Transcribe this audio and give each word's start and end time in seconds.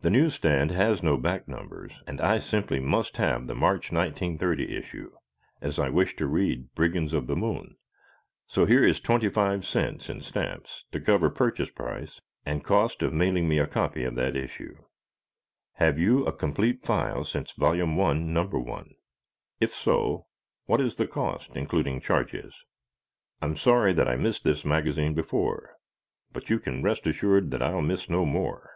The 0.00 0.10
newsstand 0.10 0.72
has 0.72 1.02
no 1.02 1.16
back 1.16 1.48
numbers, 1.48 2.02
and 2.08 2.20
I 2.20 2.38
simply 2.40 2.78
must 2.80 3.16
have 3.18 3.46
the 3.46 3.54
March 3.54 3.90
1930 3.90 4.76
issue, 4.76 5.12
as 5.62 5.78
I 5.78 5.88
wish 5.88 6.14
to 6.16 6.26
read 6.26 6.74
"Brigands 6.74 7.14
of 7.14 7.26
the 7.28 7.36
Moon," 7.36 7.76
so 8.46 8.66
here 8.66 8.82
is 8.84 9.00
25¢, 9.00 10.10
in 10.10 10.20
stamps 10.20 10.84
to 10.90 11.00
cover 11.00 11.30
purchase 11.30 11.70
price 11.70 12.20
and 12.44 12.64
cost 12.64 13.00
of 13.02 13.14
mailing 13.14 13.48
me 13.48 13.58
a 13.58 13.66
copy 13.66 14.02
of 14.04 14.16
that 14.16 14.36
issue. 14.36 14.76
Have 15.74 15.98
you 16.00 16.26
a 16.26 16.32
complete 16.36 16.84
file 16.84 17.24
since 17.24 17.52
Vol. 17.52 17.78
1, 17.94 18.32
No. 18.32 18.44
1? 18.44 18.90
If 19.60 19.72
so, 19.72 20.26
what 20.66 20.82
is 20.82 20.96
the 20.96 21.06
cost 21.06 21.56
including 21.56 22.00
charges? 22.00 22.54
I'm 23.40 23.56
sorry 23.56 23.92
that 23.94 24.08
I 24.08 24.16
missed 24.16 24.44
this 24.44 24.64
magazine 24.66 25.14
before, 25.14 25.76
but 26.32 26.50
you 26.50 26.58
can 26.58 26.82
rest 26.82 27.06
assured 27.06 27.52
that 27.52 27.62
I'll 27.62 27.80
miss 27.80 28.10
no 28.10 28.26
more. 28.26 28.72